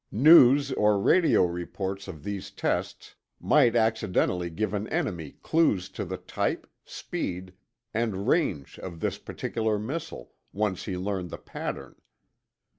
News 0.11 0.71
or 0.71 0.99
radio 0.99 1.45
reports 1.45 2.07
of 2.07 2.23
these 2.23 2.49
tests 2.49 3.13
might 3.39 3.75
accidentally 3.75 4.49
give 4.49 4.73
an 4.73 4.87
enemy 4.87 5.33
clues 5.43 5.89
to 5.89 6.03
the 6.03 6.17
type, 6.17 6.65
speed, 6.83 7.53
and 7.93 8.27
range 8.27 8.79
of 8.79 8.99
this 8.99 9.19
particular 9.19 9.77
missile, 9.77 10.33
once 10.51 10.85
he 10.85 10.97
learned 10.97 11.29
the 11.29 11.37
pattern. 11.37 11.97